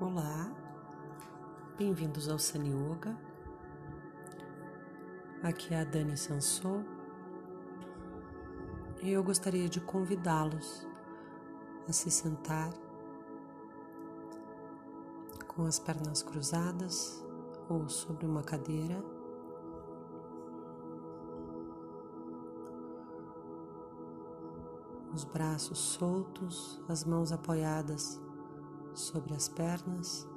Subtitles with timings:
[0.00, 0.50] Olá,
[1.76, 3.14] bem-vindos ao Sani Yoga.
[5.42, 6.82] Aqui é a Dani Sansou
[9.02, 10.88] e eu gostaria de convidá-los
[11.86, 12.72] a se sentar
[15.46, 17.22] com as pernas cruzadas
[17.68, 19.04] ou sobre uma cadeira.
[25.12, 28.18] Os braços soltos, as mãos apoiadas
[29.00, 30.28] sobre as pernas.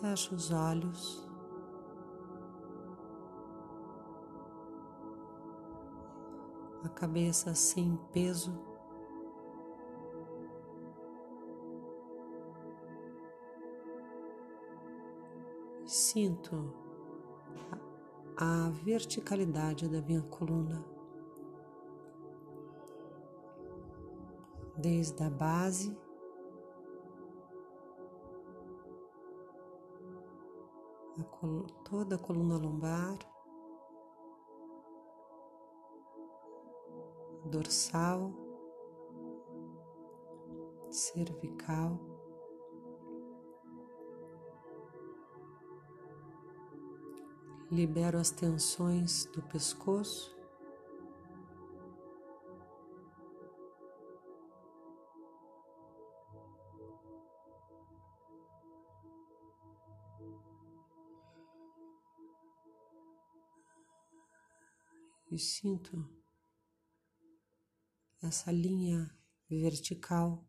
[0.00, 1.28] Feche os olhos.
[6.84, 8.52] A cabeça sem peso.
[15.84, 16.72] Sinto
[18.36, 20.97] a verticalidade da minha coluna.
[24.78, 25.96] Desde a base
[31.18, 33.18] a toda a coluna lombar,
[37.46, 38.32] dorsal,
[40.90, 41.98] cervical.
[47.70, 50.37] Libero as tensões do pescoço.
[65.38, 66.04] E sinto
[68.20, 69.08] essa linha
[69.48, 70.44] vertical.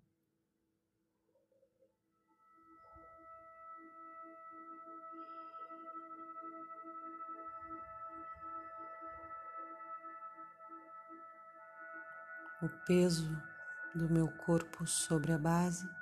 [12.63, 13.29] O peso
[13.93, 15.98] do meu corpo sobre a base.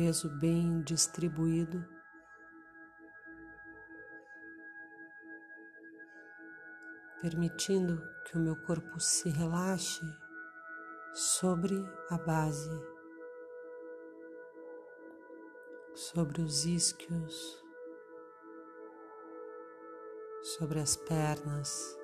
[0.00, 1.86] Peso bem distribuído.
[7.20, 10.00] Permitindo que o meu corpo se relaxe
[11.12, 11.76] sobre
[12.08, 12.80] a base,
[15.94, 17.62] sobre os isquios,
[20.40, 21.99] sobre as pernas.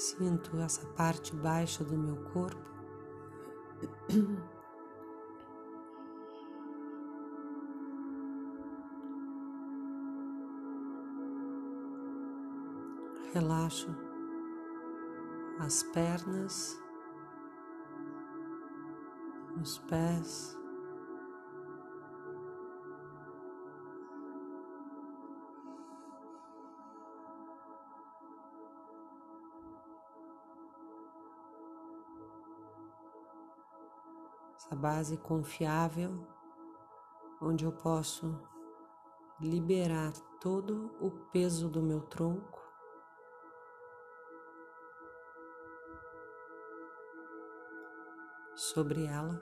[0.00, 2.58] Sinto essa parte baixa do meu corpo.
[13.34, 13.94] Relaxo
[15.58, 16.80] as pernas,
[19.60, 20.59] os pés.
[34.70, 36.24] Essa base confiável,
[37.42, 38.40] onde eu posso
[39.40, 42.60] liberar todo o peso do meu tronco.
[48.54, 49.40] Sobre ela,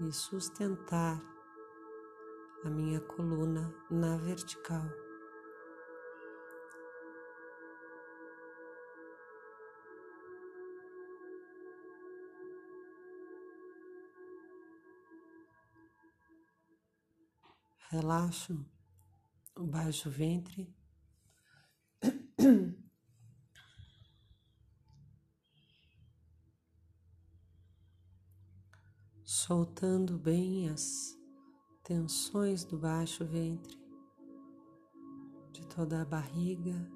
[0.00, 1.20] e sustentar
[2.64, 5.09] a minha coluna na vertical.
[17.90, 18.64] Relaxo
[19.56, 20.72] o baixo ventre.
[29.24, 31.18] Soltando bem as
[31.82, 33.76] tensões do baixo ventre,
[35.50, 36.88] de toda a barriga.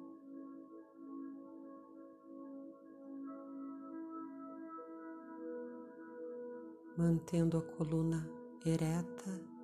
[6.97, 8.25] Mantendo a coluna
[8.65, 9.54] ereta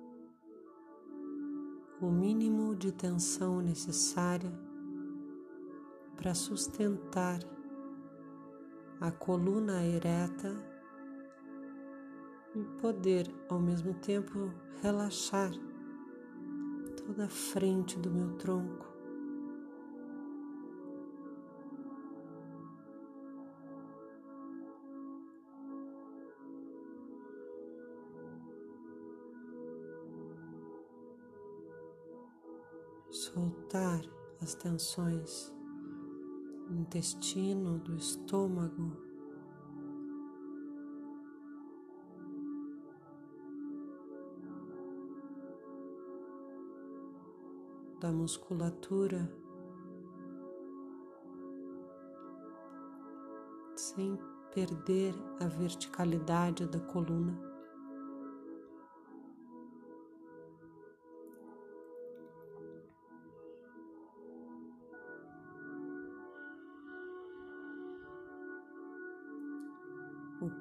[2.02, 4.52] o mínimo de tensão necessária
[6.16, 7.38] para sustentar
[9.00, 10.52] a coluna ereta
[12.56, 14.52] e poder ao mesmo tempo
[14.82, 15.52] relaxar
[17.06, 18.91] toda a frente do meu tronco.
[33.32, 34.02] Soltar
[34.42, 35.52] as tensões
[36.68, 38.92] do intestino, do estômago.
[48.00, 49.32] Da musculatura,
[53.76, 54.18] sem
[54.52, 57.51] perder a verticalidade da coluna.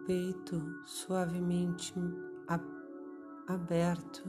[0.05, 1.93] Peito suavemente
[3.47, 4.23] aberto.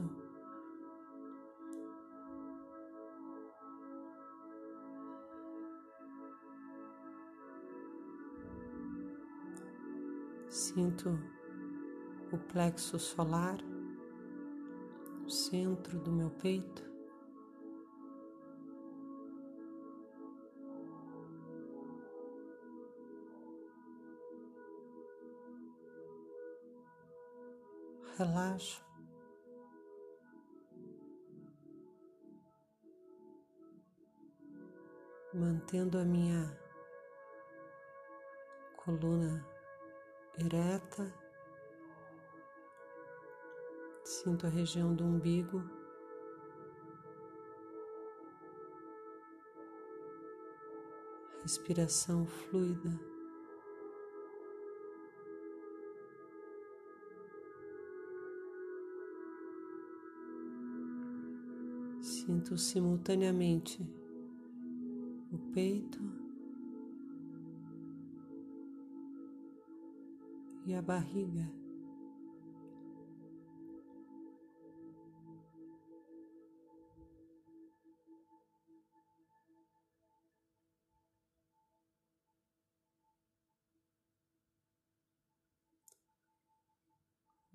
[10.49, 11.19] Sinto
[12.31, 13.57] o plexo solar,
[15.25, 16.92] o centro do meu peito.
[28.17, 28.83] Relaxo.
[35.33, 36.55] Mantendo a minha
[38.77, 39.43] coluna
[40.37, 41.11] ereta,
[44.03, 45.63] sinto a região do umbigo.
[51.41, 53.12] Respiração fluida.
[62.25, 63.81] Sinto simultaneamente
[65.29, 65.99] o peito
[70.65, 71.51] e a barriga.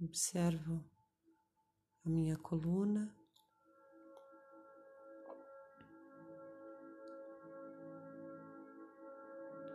[0.02, 0.84] Observo
[2.04, 3.10] a minha coluna.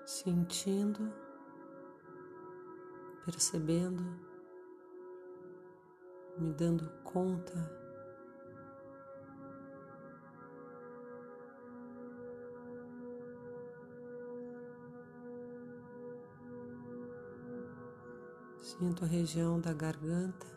[0.05, 1.13] Sentindo,
[3.25, 4.03] percebendo,
[6.37, 7.83] me dando conta.
[18.59, 20.47] Sinto a região da garganta.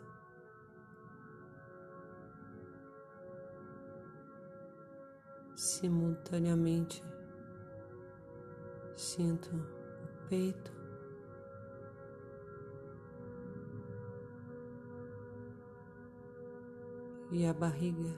[5.55, 7.03] Simultaneamente
[9.17, 10.71] Sinto o peito.
[17.31, 18.13] E a barriga.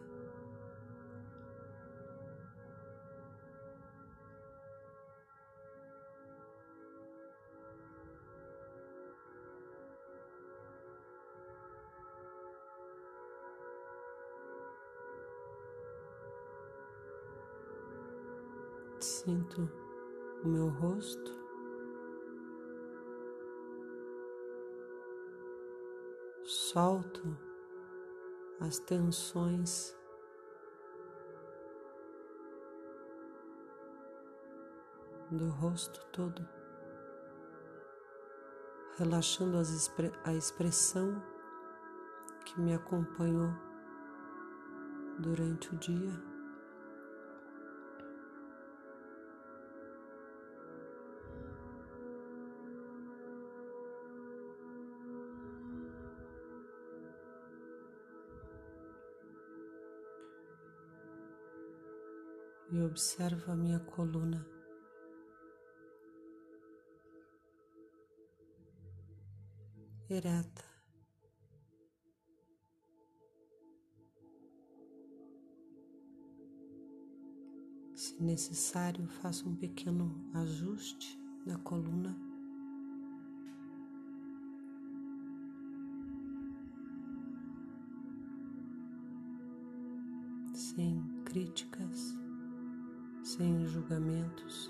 [18.99, 19.78] Sinto
[20.43, 21.37] o meu rosto.
[26.43, 27.37] Solto
[28.59, 29.95] as tensões
[35.31, 36.47] do rosto todo,
[38.97, 39.57] relaxando
[40.23, 41.21] a expressão
[42.45, 43.53] que me acompanhou
[45.19, 46.28] durante o dia.
[62.89, 64.45] Observo a minha coluna.
[70.09, 70.65] Ereta.
[77.95, 82.17] Se necessário, faço um pequeno ajuste na coluna.
[90.55, 91.88] Sem críticas
[93.39, 94.69] sem julgamentos.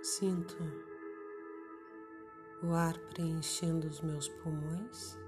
[0.00, 0.56] Sinto
[2.62, 5.18] o ar preenchendo os meus pulmões.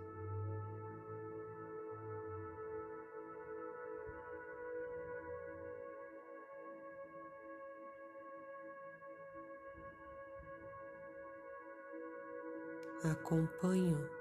[13.04, 14.19] Acompanho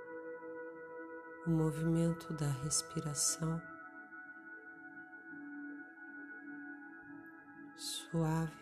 [1.49, 3.59] o movimento da respiração
[7.75, 8.53] suave,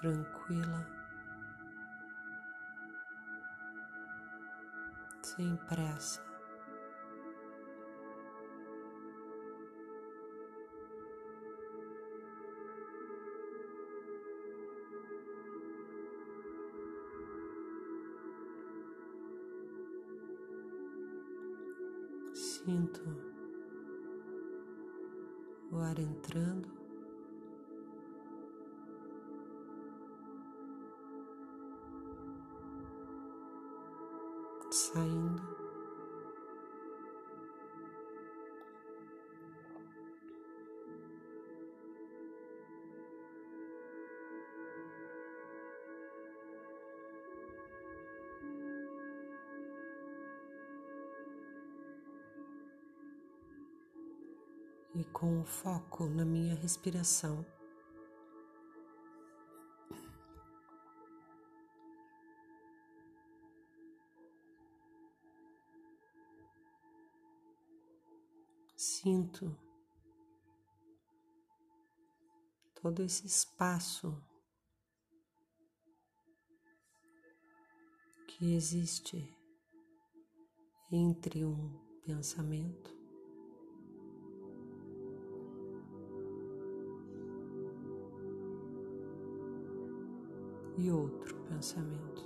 [0.00, 0.86] tranquila,
[5.22, 6.27] sem pressa.
[22.68, 23.00] Sinto
[25.72, 26.68] o ar entrando,
[54.98, 57.46] e com o foco na minha respiração.
[68.76, 69.56] Sinto
[72.82, 74.20] todo esse espaço
[78.26, 79.32] que existe
[80.90, 82.97] entre um pensamento
[90.78, 92.22] e outro pensamento,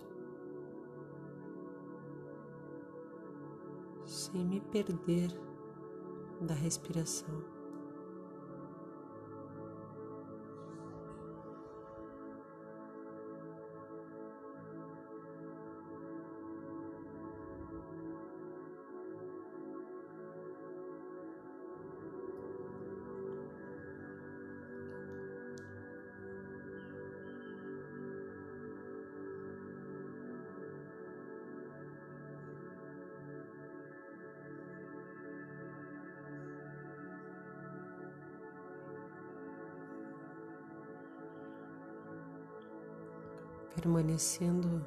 [4.05, 5.31] sem me perder
[6.43, 7.62] da respiração.
[43.75, 44.85] Permanecendo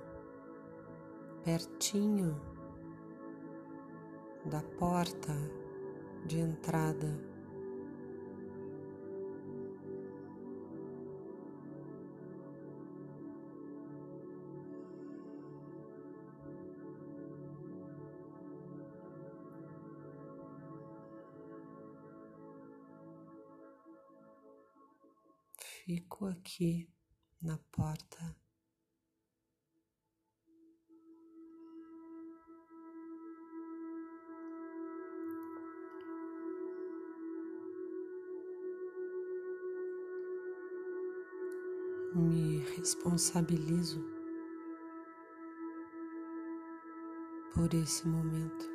[1.44, 2.39] pertinho
[4.46, 5.34] da porta
[6.25, 7.36] de entrada.
[25.86, 26.89] Fico aqui
[27.39, 28.36] na porta
[42.16, 44.00] me responsabilizo
[47.54, 48.75] por esse momento.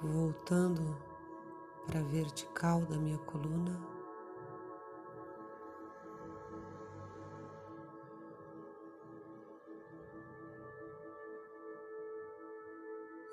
[0.00, 0.96] Voltando
[1.86, 3.78] para a vertical da minha coluna.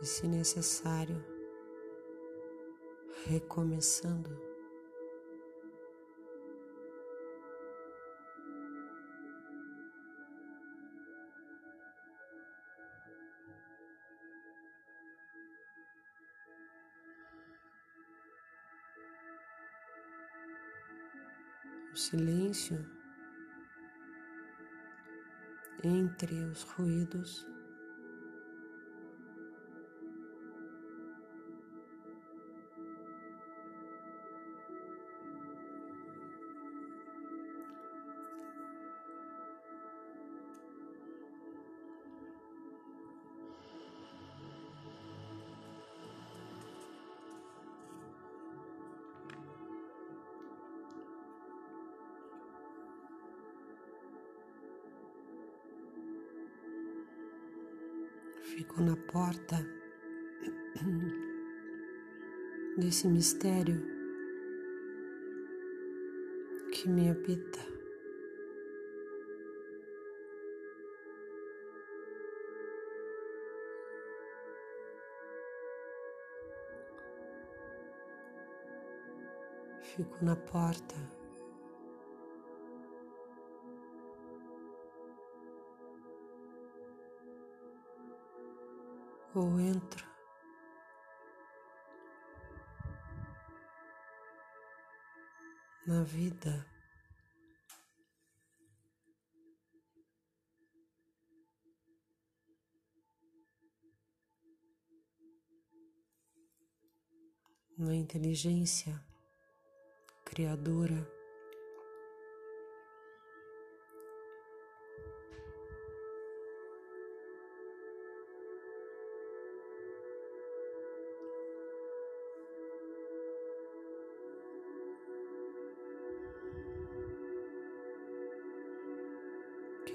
[0.02, 1.24] E, se necessário,
[3.26, 4.55] recomeçando.
[22.16, 22.80] Silêncio
[25.84, 27.55] entre os ruídos.
[59.36, 59.66] Porta
[62.78, 63.82] desse mistério
[66.72, 67.60] que me habita.
[79.82, 81.25] Fico na porta.
[89.36, 90.08] Ou entro.
[95.86, 96.66] Na vida.
[107.78, 108.98] Na inteligência
[110.24, 111.15] criadora.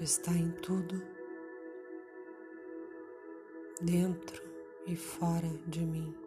[0.01, 0.99] Está em tudo,
[3.79, 4.41] dentro
[4.87, 6.20] e fora de mim.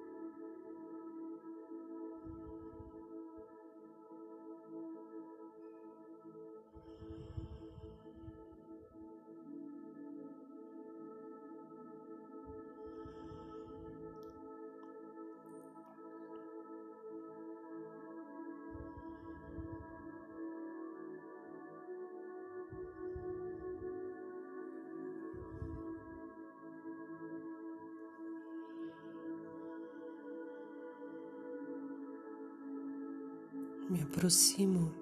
[33.89, 34.93] Me aproximo.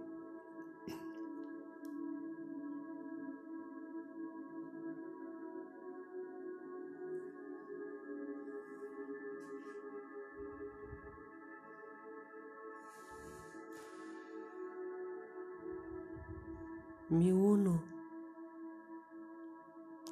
[17.10, 17.82] Me uno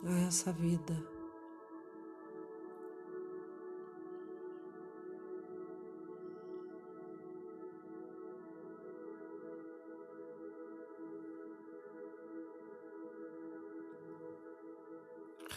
[0.05, 1.20] a essa vida.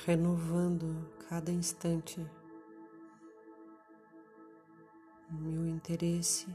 [0.06, 2.20] Renovando cada instante
[5.32, 6.48] meu interesse.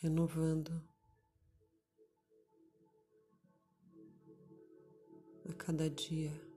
[0.00, 0.80] Renovando
[5.48, 6.47] a cada dia.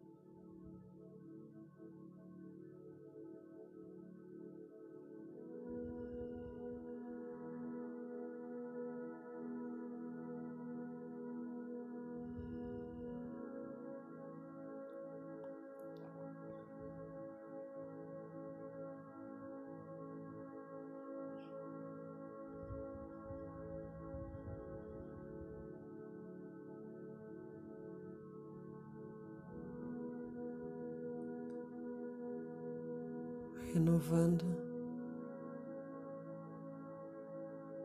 [33.73, 34.43] Renovando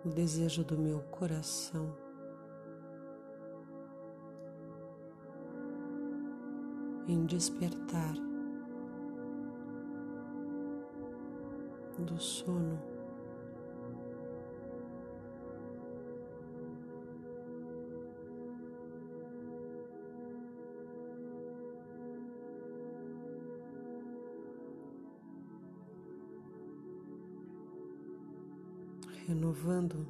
[0.04, 1.94] o desejo do meu coração.
[7.08, 8.14] Em despertar
[11.98, 12.95] do sono.
[29.26, 30.06] Renovando.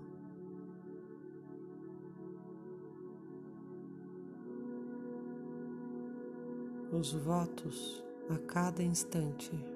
[6.92, 9.75] Os votos a cada instante.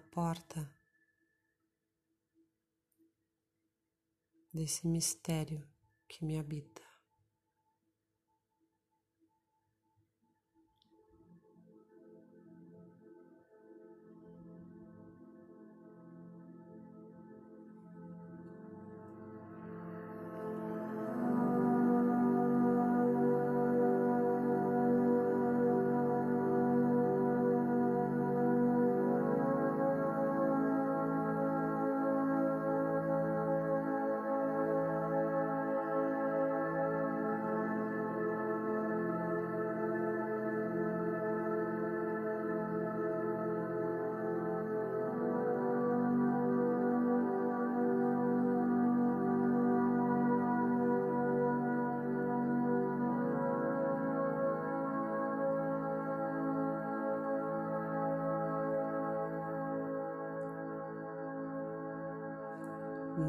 [0.00, 0.68] Porta
[4.52, 5.66] desse mistério
[6.08, 6.89] que me habita.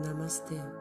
[0.02, 0.81] Namastê.